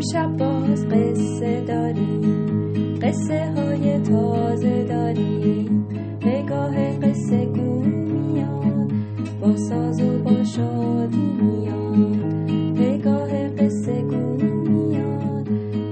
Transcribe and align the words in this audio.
امشب 0.00 0.36
باز 0.36 0.86
قصه 0.86 1.60
داریم. 1.60 2.98
قصه 3.02 3.52
های 3.56 3.98
تازه 3.98 4.84
داریم. 4.84 5.86
نگاه 6.26 6.98
قصه 6.98 7.46
گو 7.46 7.82
میاد. 7.82 8.92
با 9.40 9.56
ساز 9.56 10.00
و 10.00 10.18
با 10.18 10.44
شادی 10.44 11.32
میاد. 11.42 12.50
نگاه 12.80 13.48
قصه 13.48 14.02
گو 14.02 14.46
میاد. 14.70 15.48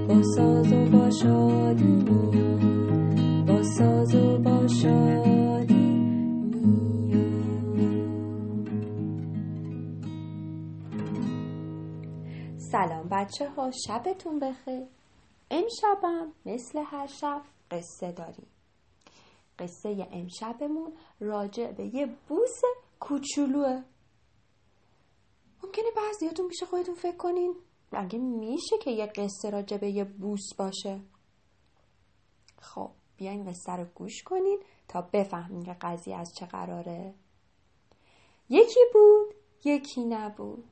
با 0.07 0.23
ساز 0.35 0.73
و 0.73 0.85
با 0.85 1.09
شادی 1.09 1.83
میاد. 1.83 2.48
بچه 13.29 13.49
ها 13.49 13.71
شبتون 13.71 14.39
بخیر. 14.39 14.87
امشبم 15.51 16.33
مثل 16.45 16.79
هر 16.85 17.07
شب 17.07 17.41
قصه 17.71 18.11
داریم. 18.11 18.47
قصه 19.59 20.07
امشبمون 20.11 20.93
راجع 21.19 21.71
به 21.71 21.95
یه 21.95 22.05
بوس 22.05 22.61
کوچولوه. 22.99 23.83
ممکنه 25.63 25.85
بعضیاتون 25.95 26.47
پیش 26.47 26.63
خودتون 26.63 26.95
فکر 26.95 27.17
کنین. 27.17 27.55
اگه 27.91 28.19
میشه 28.19 28.77
که 28.81 28.91
یه 28.91 29.05
قصه 29.05 29.49
راجع 29.49 29.77
به 29.77 29.89
یه 29.89 30.03
بوس 30.03 30.53
باشه؟ 30.57 31.01
خب 32.61 32.91
بیاین 33.17 33.51
قصه 33.51 33.71
رو 33.71 33.85
گوش 33.95 34.23
کنین 34.23 34.59
تا 34.87 35.01
بفهمین 35.01 35.63
که 35.63 35.73
قضیه 35.73 36.17
از 36.17 36.33
چه 36.39 36.45
قراره. 36.45 37.13
یکی 38.49 38.79
بود 38.93 39.35
یکی 39.65 40.03
نبود. 40.03 40.63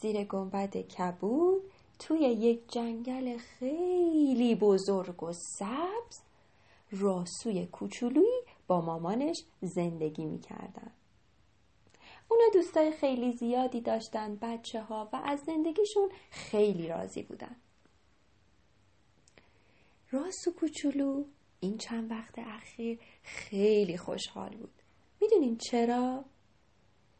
زیر 0.00 0.24
گنبد 0.24 0.76
کبود 0.76 1.62
توی 1.98 2.20
یک 2.20 2.72
جنگل 2.72 3.38
خیلی 3.38 4.54
بزرگ 4.54 5.22
و 5.22 5.32
سبز 5.32 6.20
راسوی 6.90 7.66
کوچولویی 7.66 8.42
با 8.66 8.80
مامانش 8.80 9.36
زندگی 9.60 10.24
می‌کردن. 10.24 10.90
اونا 12.28 12.44
دوستای 12.54 12.92
خیلی 12.92 13.32
زیادی 13.32 13.80
داشتن 13.80 14.36
بچه 14.42 14.82
ها 14.82 15.08
و 15.12 15.16
از 15.24 15.40
زندگیشون 15.40 16.10
خیلی 16.30 16.88
راضی 16.88 17.22
بودن. 17.22 17.56
راسو 20.10 20.52
کوچولو 20.60 21.24
این 21.60 21.78
چند 21.78 22.10
وقت 22.10 22.38
اخیر 22.38 22.98
خیلی 23.22 23.96
خوشحال 23.96 24.56
بود. 24.56 24.82
می‌دونین 25.20 25.56
چرا؟ 25.56 26.24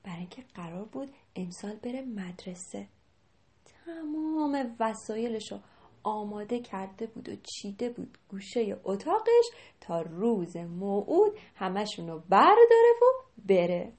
برای 0.06 0.18
اینکه 0.18 0.44
قرار 0.54 0.84
بود 0.84 1.10
امسال 1.36 1.76
بره 1.76 2.02
مدرسه. 2.02 2.88
تمام 3.84 4.76
وسایلش 4.80 5.52
رو 5.52 5.58
آماده 6.02 6.60
کرده 6.60 7.06
بود 7.06 7.28
و 7.28 7.36
چیده 7.36 7.88
بود 7.90 8.18
گوشه 8.28 8.80
اتاقش 8.84 9.44
تا 9.80 10.00
روز 10.00 10.56
موعود 10.56 11.38
همشون 11.56 12.08
رو 12.08 12.22
برداره 12.28 12.92
و 13.02 13.04
بره. 13.46 13.92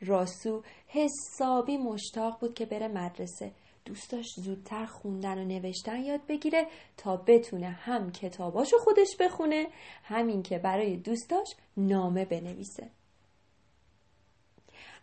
راسو 0.00 0.62
حسابی 0.86 1.76
مشتاق 1.76 2.40
بود 2.40 2.54
که 2.54 2.66
بره 2.66 2.88
مدرسه. 2.88 3.52
دوست 3.84 4.10
داشت 4.10 4.40
زودتر 4.40 4.86
خوندن 4.86 5.38
و 5.38 5.44
نوشتن 5.44 6.00
یاد 6.00 6.26
بگیره 6.28 6.66
تا 6.96 7.16
بتونه 7.16 7.68
هم 7.68 8.12
کتاباشو 8.12 8.78
خودش 8.78 9.16
بخونه 9.20 9.66
همین 10.02 10.42
که 10.42 10.58
برای 10.58 10.96
دوستاش 10.96 11.48
نامه 11.76 12.24
بنویسه. 12.24 12.90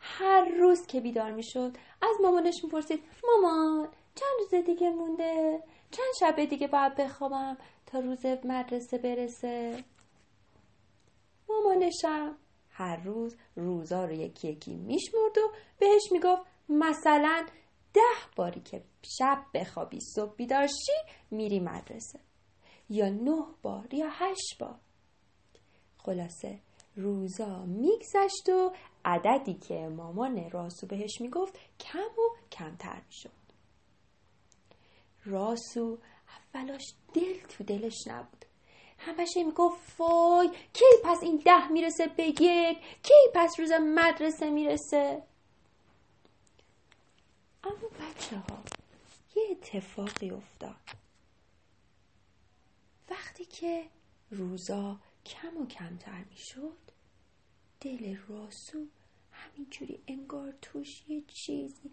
هر 0.06 0.46
روز 0.46 0.86
که 0.86 1.02
بیدار 1.02 1.32
می‌شد 1.32 1.78
از 2.02 2.16
مامانش 2.24 2.64
می‌پرسید 2.64 3.04
مامان 3.28 3.88
چند 4.16 4.32
روز 4.40 4.66
دیگه 4.66 4.90
مونده؟ 4.90 5.64
چند 5.92 6.14
شب 6.20 6.46
دیگه 6.46 6.68
باید 6.68 6.96
بخوابم 6.96 7.58
تا 7.86 8.00
روز 8.00 8.26
مدرسه 8.26 8.98
برسه؟ 8.98 9.84
مامانشم 11.50 12.38
هر 12.70 13.04
روز 13.04 13.36
روزا 13.56 14.06
رو 14.06 14.12
یکی 14.12 14.48
یکی 14.48 14.76
میشمرد 14.76 15.38
و 15.38 15.52
بهش 15.80 16.12
می‌گفت 16.12 16.42
مثلا 16.70 17.46
ده 17.94 18.02
باری 18.36 18.62
که 18.62 18.84
شب 19.18 19.44
بخوابی 19.54 20.00
صبح 20.16 20.36
بیدار 20.36 20.68
شی 20.68 21.14
میری 21.32 21.60
مدرسه. 21.60 22.20
یا 22.90 23.10
نه 23.10 23.46
بار 23.62 23.94
یا 23.94 24.08
هشت 24.10 24.58
بار. 24.60 24.80
خلاصه 25.98 26.60
روزا 26.96 27.66
میگذشت 27.66 28.50
و 28.50 28.72
عددی 29.06 29.54
که 29.54 29.88
مامان 29.88 30.50
راسو 30.50 30.88
بهش 30.88 31.22
می‌گفت 31.22 31.54
کم 31.80 32.00
و 32.00 32.48
کمتر 32.52 33.02
می‌شد. 33.08 33.30
راسو 35.26 35.98
اولاش 36.54 36.94
دل 37.14 37.40
تو 37.40 37.64
دلش 37.64 38.08
نبود. 38.08 38.46
همش 38.98 39.30
می‌گفت 39.38 40.00
وای 40.00 40.50
کی 40.74 40.86
پس 41.04 41.18
این 41.22 41.38
ده 41.46 41.68
می‌رسه 41.68 42.08
به 42.08 42.24
یک؟ 42.24 42.78
کی 43.04 43.14
پس 43.36 43.60
روز 43.60 43.72
مدرسه 43.72 44.50
می‌رسه؟ 44.50 45.24
اما 47.64 47.88
بچه 48.00 48.38
ها 48.38 48.64
یه 49.36 49.44
اتفاقی 49.52 50.30
افتاد. 50.30 50.76
وقتی 53.10 53.46
که 53.46 53.90
روزا 54.32 55.00
کم 55.26 55.58
و 55.58 55.66
کمتر 55.66 56.24
می‌شد 56.30 56.83
دل 57.84 58.16
راسو 58.28 58.86
همینجوری 59.32 60.04
انگار 60.08 60.54
توش 60.62 61.04
یه 61.08 61.22
چیزی 61.22 61.92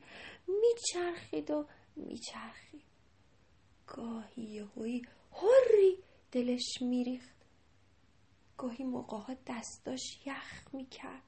میچرخید 0.48 1.50
و 1.50 1.66
میچرخید. 1.96 2.82
گاهی 3.86 4.42
یهویی 4.42 5.02
هری 5.32 5.98
دلش 6.32 6.82
میریخت. 6.82 7.36
گاهی 8.58 8.84
موقع 8.84 9.34
دستاش 9.46 10.26
یخ 10.26 10.74
می‌کرد. 10.74 11.22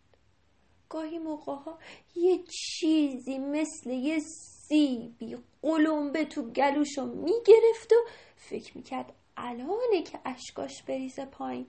گاهی 0.89 1.19
موقع 1.19 1.55
ها 1.55 1.79
یه 2.17 2.45
چیزی 2.45 3.39
مثل 3.39 3.91
یه 3.91 4.19
سیبی 4.69 5.37
قلمبه 5.63 6.25
تو 6.25 6.43
گلوشو 6.43 7.05
می‌گرفت 7.05 7.93
و 7.93 7.97
فکر 8.37 8.77
می‌کرد 8.77 9.15
الانه 9.37 10.03
که 10.03 10.21
اشکاش 10.25 10.83
بریزه 10.83 11.25
پایین. 11.25 11.67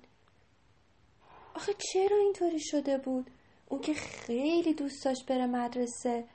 آخه 1.56 1.74
چرا 1.74 2.18
اینطوری 2.18 2.60
شده 2.60 2.98
بود؟ 2.98 3.30
اون 3.70 3.82
که 3.82 3.94
خیلی 3.94 4.74
دوست 4.74 5.06
داشت 5.06 5.26
بره 5.26 5.46
مدرسه 5.46 6.28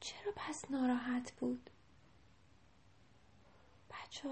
چرا 0.00 0.32
پس 0.36 0.70
ناراحت 0.70 1.32
بود؟ 1.32 1.70
بچه 3.90 4.28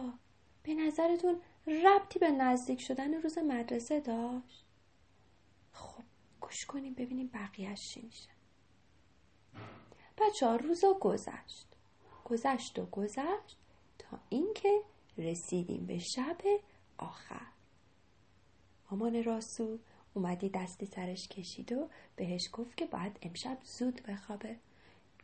به 0.62 0.74
نظرتون 0.74 1.40
ربطی 1.66 2.18
به 2.18 2.30
نزدیک 2.30 2.80
شدن 2.80 3.14
روز 3.14 3.38
مدرسه 3.38 4.00
داشت؟ 4.00 4.64
خب 5.72 6.02
گوش 6.40 6.66
کنیم 6.66 6.94
ببینیم 6.94 7.30
بقیهش 7.34 7.78
چی 7.94 8.02
میشه 8.02 8.30
بچه 10.18 10.46
ها 10.46 10.56
روزا 10.56 10.92
گذشت 11.00 11.66
گذشت 12.24 12.78
و 12.78 12.86
گذشت 12.86 13.56
تا 13.98 14.18
اینکه 14.28 14.80
رسیدیم 15.18 15.86
به 15.86 15.98
شب 15.98 16.38
آخر 16.98 17.46
مامان 18.90 19.24
راسو 19.24 19.78
اومدی 20.14 20.48
دستی 20.48 20.86
سرش 20.86 21.28
کشید 21.28 21.72
و 21.72 21.88
بهش 22.16 22.48
گفت 22.52 22.76
که 22.76 22.86
باید 22.86 23.18
امشب 23.22 23.58
زود 23.62 24.02
بخوابه 24.02 24.56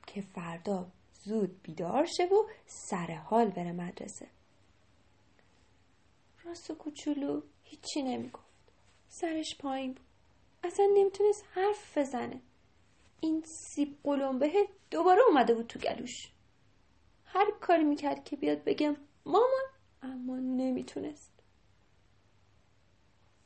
که 0.06 0.20
فردا 0.20 0.90
زود 1.24 1.62
بیدار 1.62 2.06
شه 2.06 2.24
و 2.24 2.44
سر 2.66 3.14
حال 3.14 3.50
بره 3.50 3.72
مدرسه. 3.72 4.26
راسو 6.44 6.74
کوچولو 6.74 7.42
هیچی 7.64 8.02
نمی‌گفت. 8.02 8.44
سرش 9.08 9.56
پایین 9.58 9.92
بود. 9.92 10.06
اصلا 10.64 10.86
نمی‌تونست 10.94 11.44
حرف 11.50 11.98
بزنه. 11.98 12.40
این 13.20 13.42
سیب 13.46 13.98
قلمبه 14.04 14.68
دوباره 14.90 15.20
اومده 15.28 15.54
بود 15.54 15.66
تو 15.66 15.78
گلوش. 15.78 16.32
هر 17.24 17.50
کاری 17.60 17.84
می‌کرد 17.84 18.24
که 18.24 18.36
بیاد 18.36 18.64
بگم 18.64 18.96
مامان 19.26 19.64
اما 20.02 20.36
نمی‌تونست. 20.36 21.33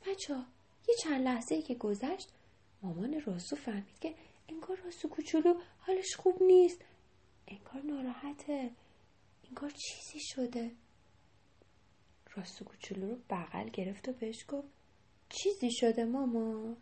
بچه 0.09 0.35
ها 0.35 0.45
یه 0.87 0.95
چند 1.03 1.21
لحظه 1.21 1.61
که 1.61 1.75
گذشت 1.75 2.29
مامان 2.81 3.21
راسو 3.21 3.55
فهمید 3.55 3.99
که 3.99 4.15
انگار 4.49 4.77
راسو 4.77 5.09
کوچولو 5.09 5.53
حالش 5.79 6.15
خوب 6.15 6.43
نیست. 6.43 6.81
انگار 7.47 7.81
ناراحته. 7.81 8.71
انگار 9.47 9.69
چیزی 9.69 10.19
شده. 10.19 10.71
راسو 12.35 12.65
کوچولو 12.65 13.09
رو 13.09 13.17
بغل 13.29 13.69
گرفت 13.69 14.09
و 14.09 14.13
بهش 14.13 14.45
گفت 14.47 14.67
چیزی 15.29 15.71
شده 15.71 16.05
مامان؟ 16.05 16.77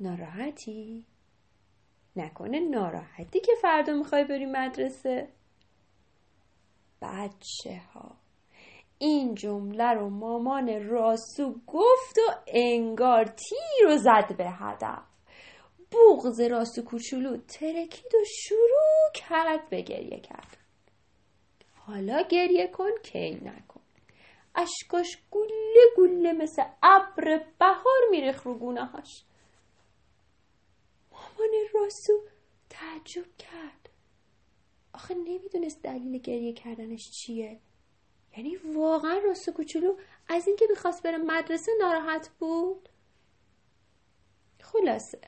ناراحتی؟ 0.00 1.04
نکنه 2.16 2.60
ناراحتی 2.60 3.40
که 3.40 3.52
فردا 3.62 3.92
می‌خوای 3.92 4.24
بری 4.24 4.46
مدرسه. 4.46 5.28
بچه 7.02 7.82
ها 7.92 8.16
این 8.98 9.34
جمله 9.34 9.90
رو 9.90 10.10
مامان 10.10 10.88
راسو 10.88 11.54
گفت 11.66 12.18
و 12.18 12.32
انگار 12.46 13.24
تیر 13.24 13.88
رو 13.88 13.96
زد 13.96 14.36
به 14.36 14.50
هدف. 14.50 15.02
بغز 15.92 16.40
راسو 16.40 16.82
کوچولو 16.82 17.36
ترکید 17.36 18.14
و 18.14 18.24
شروع 18.24 19.12
کرد 19.14 19.68
به 19.68 19.82
گریه 19.82 20.20
کرد 20.20 20.56
حالا 21.74 22.22
گریه 22.22 22.66
کن 22.66 22.90
کی 23.02 23.30
نکن. 23.30 23.80
اشکاش 24.54 25.18
گله 25.30 25.82
گله 25.96 26.32
مثل 26.32 26.62
ابر 26.82 27.44
بهار 27.58 28.00
میریخ 28.10 28.42
رو 28.42 28.54
گونه 28.54 28.84
هاش 28.84 29.24
مامان 31.12 31.50
راسو 31.74 32.12
تعجب 32.70 33.36
کرد. 33.38 33.88
آخه 34.92 35.14
نمی‌دونست 35.14 35.82
دلیل 35.82 36.18
گریه 36.18 36.52
کردنش 36.52 37.10
چیه. 37.10 37.60
یعنی 38.36 38.56
واقعا 38.56 39.18
راستو 39.18 39.52
کوچولو 39.52 39.96
از 40.28 40.46
اینکه 40.46 40.66
می‌خواست 40.70 41.02
بره 41.02 41.18
مدرسه 41.18 41.72
ناراحت 41.80 42.28
بود. 42.38 42.88
خلاصه 44.60 45.20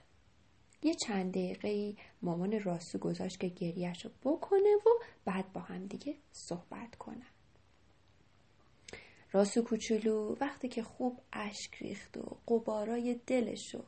یه 0.83 0.95
چند 0.95 1.31
دقیقه 1.31 1.69
ای 1.69 1.97
مامان 2.23 2.61
راسو 2.61 2.99
گذاشت 2.99 3.41
که 3.41 3.49
گریهش 3.49 4.05
رو 4.05 4.11
بکنه 4.23 4.77
و 4.87 4.91
بعد 5.25 5.53
با 5.53 5.61
هم 5.61 5.87
دیگه 5.87 6.17
صحبت 6.33 6.97
کنن. 6.97 7.27
راسو 9.33 9.63
کوچولو 9.63 10.37
وقتی 10.41 10.69
که 10.69 10.83
خوب 10.83 11.21
اشک 11.33 11.75
ریخت 11.75 12.17
و 12.17 12.37
قبارای 12.49 13.21
دلش 13.27 13.75
رو 13.75 13.85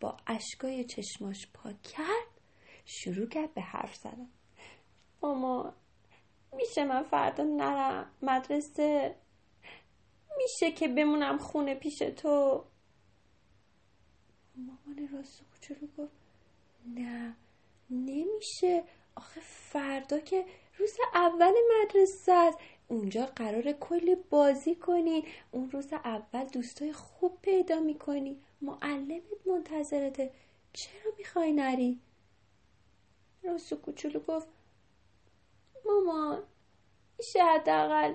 با 0.00 0.16
اشکای 0.26 0.84
چشماش 0.84 1.48
پاک 1.54 1.82
کرد 1.82 2.40
شروع 2.84 3.28
کرد 3.28 3.54
به 3.54 3.60
حرف 3.60 3.96
زدن. 3.96 4.28
مامان 5.22 5.74
میشه 6.52 6.84
من 6.84 7.02
فردا 7.02 7.44
نرم. 7.44 8.10
مدرسه 8.22 9.14
میشه 10.38 10.72
که 10.72 10.88
بمونم 10.88 11.38
خونه 11.38 11.74
پیش 11.74 11.98
تو. 11.98 12.64
مامان 14.56 15.08
راستو 15.12 15.44
کوچولو 15.52 15.88
گفت 15.98 16.12
نه 16.86 17.36
نمیشه. 17.90 18.84
آخه 19.14 19.40
فردا 19.40 20.18
که 20.18 20.46
روز 20.78 20.96
اول 21.14 21.52
مدرسه 21.80 22.32
است. 22.32 22.58
اونجا 22.88 23.26
قرار 23.26 23.72
کلی 23.72 24.14
بازی 24.14 24.74
کنی. 24.74 25.24
اون 25.50 25.70
روز 25.70 25.92
اول 25.92 26.44
دوستای 26.44 26.92
خوب 26.92 27.38
پیدا 27.42 27.80
می‌کنی. 27.80 28.42
معلمت 28.62 29.46
منتظرته. 29.46 30.32
چرا 30.72 31.12
می‌خوای 31.18 31.52
نری؟ 31.52 32.00
راستو 33.42 33.76
کوچولو 33.76 34.20
گفت 34.20 34.48
مامان 35.86 36.42
میشه 37.18 37.44
حداقل 37.44 38.14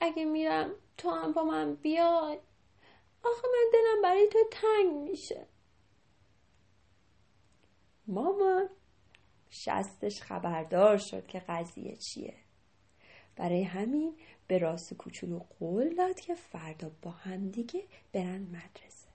اگه 0.00 0.24
میرم 0.24 0.74
تو 0.96 1.10
هم 1.10 1.32
با 1.32 1.44
من 1.44 1.74
بیای. 1.74 2.38
آخه 3.24 3.48
من 3.52 3.70
دلم 3.72 4.02
برای 4.02 4.28
تو 4.28 4.38
تنگ 4.50 4.92
میشه. 4.92 5.46
مامان 8.06 8.68
شستش 9.50 10.22
خبردار 10.22 10.98
شد 10.98 11.26
که 11.26 11.38
قضیه 11.48 11.96
چیه. 11.96 12.34
برای 13.36 13.62
همین 13.62 14.16
به 14.46 14.58
راست 14.58 14.94
کوچولو 14.94 15.38
قول 15.38 15.94
داد 15.94 16.20
که 16.20 16.34
فردا 16.34 16.90
با 17.02 17.10
هم 17.10 17.50
دیگه 17.50 17.88
برن 18.12 18.42
مدرسه. 18.42 19.08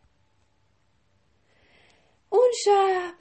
اون 2.29 2.51
شب 2.65 3.13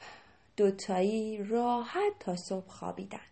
دوتایی 0.56 1.44
راحت 1.44 2.18
تا 2.20 2.36
صبح 2.36 2.68
خوابیدن. 2.68 3.26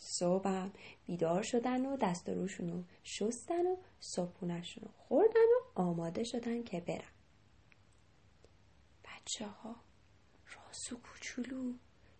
صبحم 0.00 0.72
بیدار 1.06 1.42
شدن 1.42 1.86
و 1.86 1.96
دست 1.96 2.28
و 2.28 2.34
روشون 2.34 2.70
رو 2.70 2.84
شستن 3.04 3.66
و 3.66 3.76
صبحونشون 4.00 4.84
رو 4.84 4.90
خوردن 4.96 5.48
و 5.56 5.80
آماده 5.80 6.24
شدن 6.24 6.62
که 6.62 6.80
برن 6.80 7.12
بچه 9.04 9.46
ها 9.46 9.76
راست 10.46 10.92
و 10.92 10.96
کوچولو. 10.96 11.72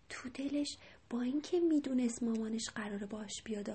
تو 0.09 0.29
دلش 0.29 0.77
با 1.09 1.21
اینکه 1.21 1.59
می‌دونست 1.59 2.23
مامانش 2.23 2.69
قراره 2.69 3.05
باش 3.05 3.43
بیاد 3.43 3.69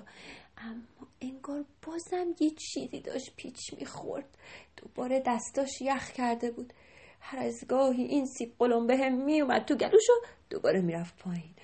اما 0.57 1.07
انگار 1.21 1.65
بازم 1.81 2.35
یه 2.39 2.49
چیزی 2.49 3.01
داشت 3.01 3.35
پیچ 3.35 3.73
می‌خورد. 3.77 4.37
دوباره 4.77 5.23
دستاش 5.25 5.81
یخ 5.81 6.11
کرده 6.11 6.51
بود. 6.51 6.73
هر 7.19 7.39
از 7.39 7.65
گاهی 7.67 8.03
این 8.03 8.25
سیب 8.25 8.55
قلم 8.59 8.87
به 8.87 9.09
میومد 9.09 9.65
تو 9.65 9.75
گلوشو 9.75 10.13
دوباره 10.49 10.81
می‌رفت 10.81 11.17
پایین. 11.17 11.55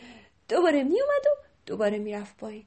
دوباره 0.49 0.83
میومد 0.83 1.25
و 1.25 1.52
دوباره 1.65 1.99
می‌رفت 1.99 2.37
پایین. 2.37 2.65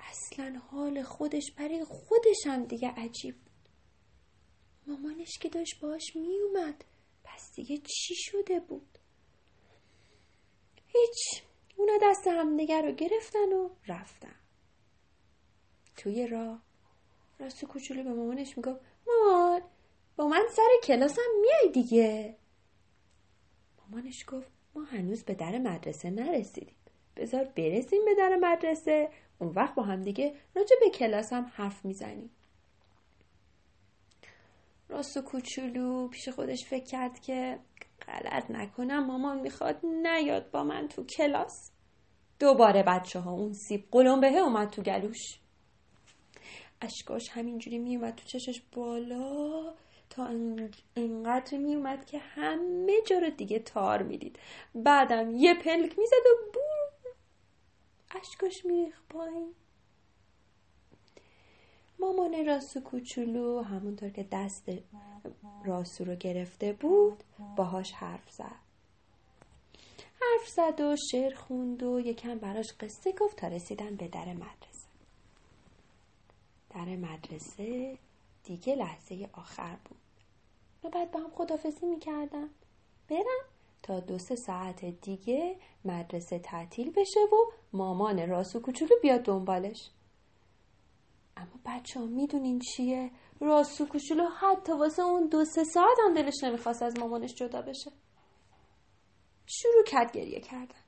اصلا 0.00 0.60
حال 0.70 1.02
خودش 1.02 1.52
برای 1.56 1.84
خودش 1.84 2.46
هم 2.46 2.64
دیگه 2.64 2.88
عجیب 2.88 3.34
بود. 3.34 3.68
مامانش 4.86 5.38
که 5.38 5.48
داشت 5.48 5.80
باش 5.80 6.16
میومد 6.16 6.84
پس 7.24 7.52
دیگه 7.54 7.78
چی 7.78 8.14
شده 8.14 8.60
بود؟ 8.60 8.98
هیچ 10.86 11.42
اونا 11.76 11.92
دست 12.02 12.26
همدیگه 12.26 12.82
رو 12.82 12.92
گرفتن 12.92 13.52
و 13.52 13.70
رفتن. 13.88 14.36
توی 15.96 16.26
راه 16.26 16.62
راست 17.38 17.64
کوچولو 17.64 18.02
به 18.02 18.10
مامانش 18.10 18.56
می‌گفت 18.56 18.80
مامان 19.06 19.62
با 20.16 20.28
من 20.28 20.46
سر 20.50 20.68
کلاسم 20.84 21.22
میای 21.40 21.72
دیگه. 21.72 22.36
مامانش 23.78 24.24
گفت 24.28 24.48
ما 24.74 24.84
هنوز 24.84 25.24
به 25.24 25.34
در 25.34 25.58
مدرسه 25.58 26.10
نرسیدیم. 26.10 26.76
بذار 27.16 27.44
برسیم 27.44 28.04
به 28.04 28.14
در 28.18 28.36
مدرسه. 28.40 29.08
اون 29.38 29.52
وقت 29.56 29.74
با 29.74 29.82
هم 29.82 30.02
دیگه 30.02 30.34
راجع 30.54 30.76
به 30.80 30.90
کلاسم 30.90 31.52
حرف 31.54 31.84
می‌زنیم. 31.84 32.30
راست 34.88 35.16
و 35.16 35.22
کوچولو 35.22 36.08
پیش 36.08 36.28
خودش 36.28 36.64
فکر 36.64 36.84
کرد 36.84 37.20
که 37.20 37.58
غلط 38.06 38.50
نکنم 38.50 39.06
مامان 39.06 39.40
می‌خواد 39.40 39.80
نیاد 39.86 40.50
با 40.50 40.64
من 40.64 40.88
تو 40.88 41.04
کلاس. 41.04 41.70
دوباره 42.38 42.82
بچه 42.82 43.20
ها 43.20 43.32
اون 43.32 43.52
سیب 43.52 43.90
به 44.20 44.38
اومد 44.38 44.70
تو 44.70 44.82
گلوش. 44.82 45.38
اشکاش 46.80 47.28
همینجوری 47.30 47.78
میومد 47.78 48.14
تو 48.14 48.24
چشش 48.24 48.62
بالا 48.72 49.74
تا 50.10 50.26
انقدر 50.96 51.58
میومد 51.58 52.04
که 52.04 52.18
همه 52.18 52.92
جا 53.06 53.18
رو 53.18 53.30
دیگه 53.30 53.58
تار 53.58 54.02
می‌دید. 54.02 54.38
بعدم 54.74 55.30
یه 55.36 55.54
پلک 55.54 55.98
می‌زد 55.98 56.26
و 56.26 56.50
بوم 56.54 56.73
اشکاش 58.14 58.64
میریخ 58.64 59.00
پایین. 59.08 59.54
مامان 61.98 62.46
راسو 62.46 62.80
کوچولو 62.80 63.62
همونطور 63.62 64.10
که 64.10 64.22
دست 64.32 64.70
راسو 65.64 66.04
رو 66.04 66.14
گرفته 66.14 66.72
بود 66.72 67.24
باهاش 67.56 67.92
حرف 67.92 68.30
زد. 68.30 68.64
حرف 70.20 70.48
زد 70.48 70.80
و 70.80 70.96
شعر 71.10 71.34
خوند 71.34 71.82
و 71.82 72.00
یکم 72.00 72.38
براش 72.38 72.72
قصه 72.80 73.12
گفت 73.12 73.36
تا 73.36 73.48
رسیدن 73.48 73.96
به 73.96 74.08
در 74.08 74.32
مدرسه. 74.32 74.88
در 76.70 76.96
مدرسه 76.96 77.98
دیگه 78.44 78.74
لحظه 78.74 79.28
آخر 79.32 79.76
بود. 79.84 79.98
و 80.84 80.88
بعد 80.90 81.10
با 81.10 81.20
هم 81.20 81.30
خدافزی 81.30 81.86
می‌کردن. 81.86 82.48
برم. 83.08 83.53
تا 83.84 84.00
دو 84.00 84.18
سه 84.18 84.36
ساعت 84.36 84.84
دیگه 84.84 85.56
مدرسه 85.84 86.38
تعطیل 86.38 86.90
بشه 86.90 87.20
و 87.20 87.36
مامان 87.72 88.28
راسو 88.28 88.60
کوچولو 88.60 88.96
بیاد 89.02 89.22
دنبالش. 89.22 89.90
اما 91.36 91.52
بچه 91.66 92.00
ها 92.00 92.06
می‌دونین 92.06 92.58
چیه؟ 92.58 93.10
راسو 93.40 93.86
کوچولو 93.86 94.24
حتی 94.24 94.72
واسه 94.72 95.02
اون 95.02 95.26
دو 95.26 95.44
سه 95.44 95.64
ساعت 95.64 95.96
هم 96.04 96.14
دلش 96.14 96.44
نمی‌خواست 96.44 96.82
از 96.82 96.98
مامانش 96.98 97.34
جدا 97.34 97.62
بشه. 97.62 97.92
شروع 99.46 99.84
کرد 99.86 100.12
گریه 100.12 100.40
کردن. 100.40 100.84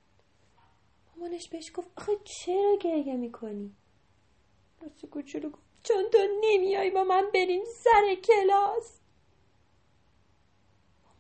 مامانش 1.17 1.49
بهش 1.49 1.73
گفت 1.75 1.91
آخه 1.97 2.13
چرا 2.25 2.77
گریه 2.81 3.17
می‌کنی؟ 3.17 3.77
راسو 4.83 5.07
کوچولو 5.07 5.51
گفت 5.51 5.63
چون 5.83 6.11
تو 6.13 6.19
نمیای 6.41 6.91
با 6.91 7.05
من 7.05 7.31
بریم 7.35 7.65
سر 7.65 8.15
کلاس. 8.15 9.01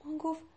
مامان 0.04 0.18
گفت 0.18 0.55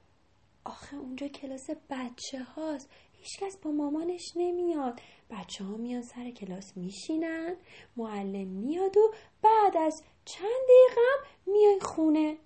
آخه 0.69 0.97
اونجا 0.97 1.27
کلاس 1.27 1.69
بچه 1.89 2.43
هاست 2.43 2.89
هیچکس 3.11 3.57
با 3.57 3.71
مامانش 3.71 4.33
نمیاد. 4.35 5.01
بچه 5.29 5.63
ها 5.63 5.77
میان 5.77 6.01
سر 6.01 6.31
کلاس 6.31 6.77
میشینن. 6.77 7.55
معلم 7.97 8.47
میاد 8.47 8.97
و 8.97 9.13
بعد 9.41 9.77
از 9.77 10.03
چند 10.25 10.61
دقیقه 10.63 11.29
میای 11.45 11.79
خونه. 11.79 12.37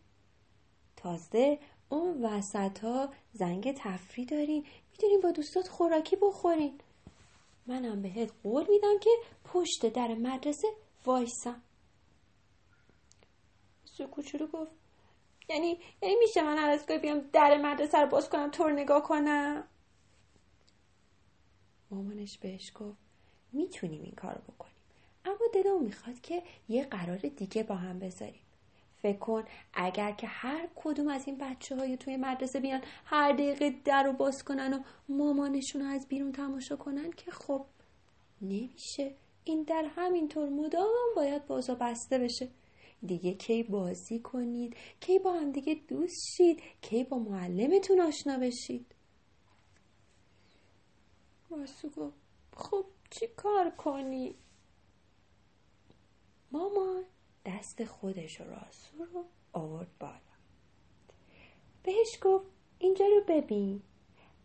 تازه 0.96 1.60
اون 1.89 2.22
وسط 2.25 2.80
ها 2.80 3.13
زنگ 3.34 3.74
تفری 3.77 4.25
دارین. 4.25 4.65
می‌دونین 4.92 5.20
با 5.22 5.32
دوستات 5.32 5.68
خوراکی 5.68 6.15
بخورین. 6.15 6.80
منم 7.68 8.01
بهت 8.01 8.32
قول 8.44 8.65
میدم 8.70 9.00
که 9.00 9.10
پشت 9.46 9.86
در 9.86 10.08
مدرسه 10.13 10.68
وایسم 11.06 11.62
سو 13.86 14.08
کوچولو 14.08 14.48
گفت؟ 14.48 14.82
یعنی 15.53 15.77
یعنی 16.01 16.15
میشه 16.15 16.41
من 16.41 16.57
هر 16.57 16.69
از 16.69 16.86
بیام 16.86 17.22
در 17.33 17.57
مدرسه 17.57 17.98
رو 17.98 18.07
باز 18.07 18.29
کنم 18.29 18.51
طور 18.51 18.72
نگاه 18.72 19.03
کنم. 19.03 19.63
مامانش 21.91 22.38
بهش 22.38 22.72
گفت 22.75 22.98
می‌تونیم 23.51 24.01
این 24.01 24.15
کارو 24.15 24.41
بکنیم. 24.41 24.74
اما 25.25 25.38
دلم 25.53 25.83
می‌خواد 25.83 26.22
که 26.22 26.43
یه 26.69 26.83
قرار 26.83 27.17
دیگه 27.17 27.63
با 27.63 27.75
هم 27.75 28.00
بذاریم. 28.00 28.41
فکر 29.01 29.17
کن 29.17 29.43
اگر 29.74 30.12
که 30.12 30.27
هر 30.27 30.67
کدوم 30.75 31.07
از 31.07 31.27
این 31.27 31.38
بچه 31.38 31.75
های 31.75 31.98
توی 31.98 32.17
مدرسه 32.17 32.60
بیان 32.60 32.81
هر 33.05 33.31
دقیقه 33.31 33.69
در 33.86 34.03
رو 34.03 34.13
باز 34.13 34.43
کنن 34.43 34.74
و 34.74 34.79
مامانشون 35.10 35.81
رو 35.81 35.88
از 35.88 36.07
بیرون 36.07 36.31
تماشا 36.31 36.75
کنن 36.75 37.12
که 37.12 37.31
خب 37.31 37.65
نمیشه. 38.41 39.15
این 39.43 39.63
در 39.63 39.86
همینطور 39.95 40.50
مدام 40.50 40.89
باید 41.15 41.45
باز 41.45 41.69
و 41.69 41.75
بسته 41.75 42.17
بشه. 42.17 42.50
دیگه 43.05 43.33
کی 43.33 43.63
بازی 43.63 44.19
کنید؟ 44.19 44.75
کی 45.00 45.19
با 45.19 45.33
هم 45.33 45.51
دیگه 45.51 45.75
دوست 45.88 46.36
شید؟ 46.38 46.62
کی 46.81 47.03
با 47.03 47.17
معلمتون 47.17 48.01
آشنا 48.01 48.38
بشید؟ 48.38 48.95
راسو 51.50 51.89
گفت 51.89 52.17
خب 52.57 52.86
چی 53.10 53.27
کار 53.27 53.69
کنی؟ 53.69 54.36
مامان 56.51 57.03
دست 57.45 57.86
خودش 57.86 58.41
و 58.41 58.43
راسو 58.43 59.05
رو 59.13 59.25
آورد 59.53 59.98
بالا. 60.00 60.13
بهش 61.83 62.19
گفت 62.22 62.45
اینجا 62.79 63.05
رو 63.05 63.22
ببین. 63.27 63.81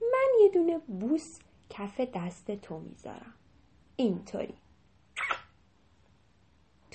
من 0.00 0.28
یه 0.42 0.48
دونه 0.48 0.78
بوس 0.78 1.38
کف 1.70 2.00
دست 2.00 2.50
تو 2.50 2.78
می‌ذارم. 2.78 3.34
اینطوری. 3.96 4.54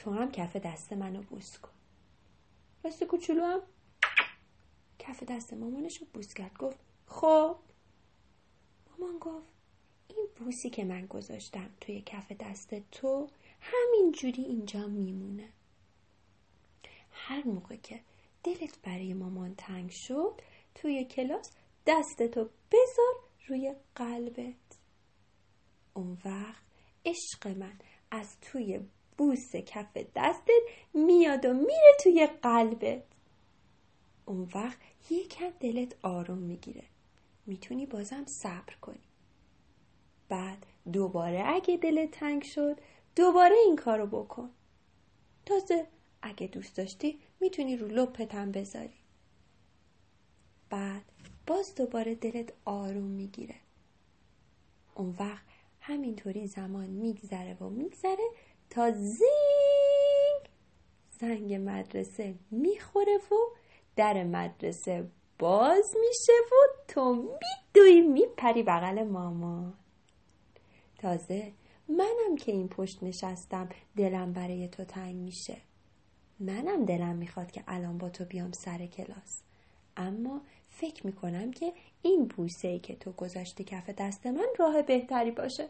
تو 0.04 0.12
هم 0.12 0.32
کف 0.32 0.56
دست 0.56 0.94
منو 0.94 1.22
بوس 1.22 1.58
کن. 1.58 1.72
راست 2.84 3.04
کوچولو 3.04 3.44
هم 3.44 3.62
کف 5.00 5.24
دست 5.24 5.54
مامانش 5.54 5.98
رو 5.98 6.08
بوس 6.14 6.34
کرد. 6.34 6.58
گفت 6.58 6.78
خب. 7.08 7.58
مامان 8.90 9.20
گفت 9.20 9.54
این 10.08 10.28
بوسی 10.36 10.70
که 10.70 10.84
من 10.84 11.06
گذاشتم 11.06 11.70
توی 11.82 12.02
کف 12.02 12.32
دست 12.32 12.76
تو 12.92 13.30
همین 13.62 14.12
جوری 14.12 14.44
اینجا 14.44 14.88
میمونه. 14.88 15.50
هر 17.12 17.44
موقع 17.48 17.76
که 17.76 18.00
دلت 18.44 18.82
برای 18.82 19.14
مامان 19.14 19.56
تنگ 19.56 19.90
شد 19.94 20.42
توی 20.76 21.06
کلاس 21.06 21.52
دستتو 21.86 22.50
بذار 22.72 23.16
روی 23.48 23.76
قلبت. 23.96 24.80
اون 25.94 26.18
وقت 26.26 26.64
عشق 27.06 27.48
من 27.48 27.80
از 28.12 28.40
توی 28.42 28.80
بوس 29.18 29.56
کف 29.56 29.98
دستت 30.16 30.62
میاد 30.94 31.46
و 31.46 31.54
میره 31.54 31.94
توی 32.04 32.28
قلبت. 32.42 33.04
اون 34.26 34.50
وقت 34.56 34.78
یکم 35.10 35.50
دلت 35.60 35.96
آروم 36.02 36.38
می‌گیره. 36.38 36.84
می‌تونی 37.46 37.86
بازم 37.86 38.26
صبر 38.26 38.74
کنی. 38.82 39.04
بعد 40.30 40.66
دوباره 40.94 41.44
اگه 41.46 41.78
دلت 41.78 42.12
تنگ 42.12 42.44
شد 42.44 42.80
دوباره 43.16 43.56
این 43.66 43.76
کارو 43.76 44.08
بکن. 44.08 44.50
تازه 45.46 45.88
اگه 46.22 46.48
دوست 46.48 46.78
داشتی 46.78 47.20
می‌تونی 47.40 47.78
رو 47.78 47.88
لپتم 47.88 48.52
بذاری. 48.52 48.94
بعد 50.70 51.04
باز 51.48 51.76
دوباره 51.76 52.16
دلت 52.16 52.54
آروم 52.66 53.04
می‌گیره. 53.04 53.56
اون 54.96 55.16
وقت 55.20 55.44
همینطوری 55.82 56.48
زمان 56.48 56.90
میگذره 56.90 57.54
و 57.54 57.70
میگذره 57.70 58.30
تا 58.70 58.92
زینگ 58.92 60.50
زنگ 61.10 61.54
مدرسه 61.54 62.36
می‌خوره 62.52 63.18
و 63.18 63.36
در 63.96 64.24
مدرسه 64.24 65.10
باز 65.40 65.96
میشه 66.00 66.34
و 66.52 66.56
تو 66.88 67.14
میدوی 67.14 68.02
میپری 68.02 68.64
بغل 68.64 69.04
مامان. 69.04 69.74
تازه 70.98 71.52
منم 71.90 72.36
که 72.36 72.52
این 72.52 72.70
پشت 72.70 73.04
نشستم 73.04 73.70
دلم 73.98 74.34
برای 74.34 74.68
تو 74.68 74.84
تنگ 74.84 75.16
میشه. 75.16 75.58
منم 76.40 76.86
دلم 76.86 77.16
می‌خواد 77.16 77.52
که 77.52 77.64
الان 77.68 77.98
با 77.98 78.10
تو 78.10 78.26
بیام 78.26 78.52
سر 78.52 78.86
کلاس. 78.86 79.44
اما 79.98 80.42
فکر 80.70 81.06
می‌کنم 81.06 81.52
که 81.52 81.74
این 82.02 82.26
بوسه 82.26 82.80
که 82.80 82.96
تو 82.96 83.12
گذاشتی 83.12 83.64
کف 83.64 83.90
دست 83.90 84.28
من 84.28 84.48
راه 84.60 84.82
بهتری 84.82 85.32
باشه. 85.32 85.70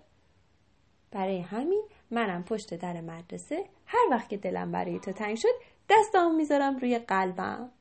برای 1.11 1.39
همین 1.39 1.83
منم 2.13 2.43
پشت 2.43 2.73
در 2.73 3.01
مدرسه. 3.01 3.65
هر 3.85 4.07
وقت 4.11 4.29
که 4.29 4.37
دلم 4.37 4.71
برای 4.71 4.99
تو 4.99 5.11
تنگ 5.11 5.37
شد 5.37 5.55
دستام 5.89 6.35
می‌ذارم 6.35 6.77
روی 6.77 6.99
قلبم. 6.99 7.71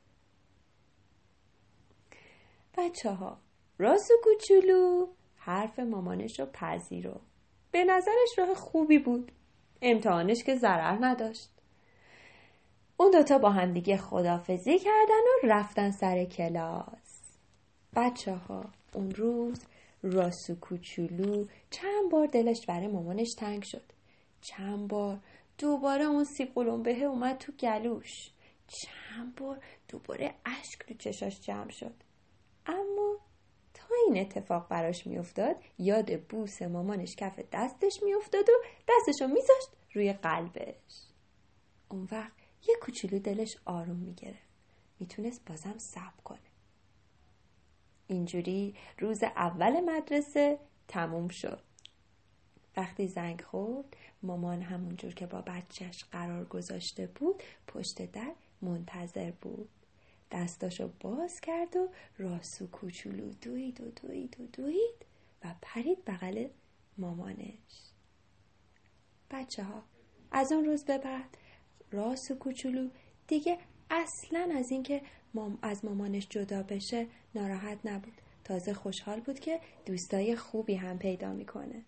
بچه 2.78 3.10
ها 3.10 3.38
و 3.80 3.96
کوچولو 4.24 5.06
حرف 5.36 5.78
مامانش 5.78 6.40
رو 6.40 6.46
پذیرو. 6.46 7.20
به 7.70 7.84
نظرش 7.84 8.38
راه 8.38 8.54
خوبی 8.54 8.98
بود. 8.98 9.32
امتحانش 9.82 10.44
که 10.44 10.56
ضرر 10.56 10.98
نداشت. 11.00 11.50
اون 12.96 13.10
دوتا 13.10 13.38
با 13.38 13.50
هم 13.50 13.72
دیگه 13.72 13.96
خدافزی 13.96 14.78
کردن 14.78 15.22
و 15.42 15.46
رفتن 15.46 15.90
سر 15.90 16.24
کلاس. 16.24 17.36
بچه 17.96 18.34
ها 18.34 18.64
اون 18.94 19.10
روز 19.10 19.64
راسو 20.02 20.54
کوچولو 20.60 21.46
چند 21.70 22.10
بار 22.10 22.26
دلش 22.26 22.66
برای 22.66 22.86
مامانش 22.86 23.34
تنگ 23.38 23.62
شد. 23.62 23.92
چند 24.42 24.88
بار 24.88 25.20
دوباره 25.58 26.04
اون 26.04 26.24
سیب 26.24 26.54
قلمبه 26.54 27.04
اومد 27.04 27.38
تو 27.38 27.52
گلوش. 27.52 28.30
چند 28.66 29.34
بار 29.34 29.64
دوباره 29.88 30.34
اشک 30.44 30.86
تو 30.88 30.94
چشاش 30.94 31.40
جمع 31.40 31.70
شد. 31.70 31.94
اما 32.66 33.18
تا 33.74 33.84
این 34.06 34.20
اتفاق 34.20 34.68
براش 34.68 35.06
میافتاد 35.06 35.56
یاد 35.78 36.20
بوس 36.20 36.62
مامانش 36.62 37.16
کف 37.16 37.38
دستش 37.52 38.02
میافتاد 38.02 38.48
و 38.48 38.52
دستشو 38.88 39.26
میذاشت 39.26 39.68
روی 39.92 40.12
قلبش. 40.12 41.06
اون 41.88 42.08
وقت 42.12 42.32
یه 42.68 42.74
کوچولو 42.82 43.18
دلش 43.18 43.56
آروم 43.64 43.96
می‌گرفت. 43.96 44.52
می‌تونست 45.00 45.44
بازم 45.48 45.78
صبر 45.78 46.22
کنه. 46.24 46.38
اینجوری 48.06 48.74
روز 48.98 49.22
اول 49.22 49.80
مدرسه 49.80 50.58
تموم 50.88 51.28
شد. 51.28 51.62
وقتی 52.76 53.06
زنگ 53.06 53.40
خورد 53.40 53.96
مامان 54.22 54.62
همونجور 54.62 55.14
که 55.14 55.26
با 55.26 55.40
بچهش 55.42 56.04
قرار 56.04 56.44
گذاشته 56.44 57.06
بود 57.06 57.42
پشت 57.68 58.12
در 58.12 58.32
منتظر 58.62 59.30
بود. 59.30 59.68
دستاشو 60.30 60.90
باز 61.00 61.40
کرد 61.40 61.76
و 61.76 61.88
راسو 62.18 62.66
کوچولو 62.66 63.32
دوید 63.32 63.80
و 63.80 63.90
دوید 63.90 64.40
و 64.40 64.46
دوید 64.46 65.06
و 65.44 65.54
پرید 65.62 66.04
بغل 66.04 66.48
مامانش. 66.98 67.92
بچه 69.30 69.64
ها 69.64 69.82
از 70.32 70.52
اون 70.52 70.64
روز 70.64 70.84
به 70.84 70.98
بعد 70.98 71.36
راسو 71.90 72.34
کوچولو 72.34 72.88
دیگه 73.26 73.58
اصلا 73.90 74.50
از 74.54 74.70
اینکه 74.70 75.02
مام 75.34 75.58
از 75.62 75.84
مامانش 75.84 76.28
جدا 76.28 76.62
بشه 76.62 77.06
ناراحت 77.34 77.78
نبود. 77.84 78.12
تازه 78.44 78.74
خوشحال 78.74 79.20
بود 79.20 79.40
که 79.40 79.60
دوستای 79.86 80.36
خوبی 80.36 80.74
هم 80.74 80.98
پیدا 80.98 81.32
می‌کنه. 81.32 81.84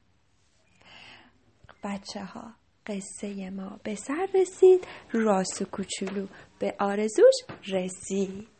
بچه 1.84 2.24
ها 2.24 2.54
قصه 2.86 3.50
ما 3.50 3.80
به 3.84 3.94
سر 3.94 4.28
رسید. 4.34 4.86
راسو 5.12 5.64
کوچولو 5.64 6.26
به 6.58 6.74
آرزوش 6.78 7.34
رسید. 7.68 8.53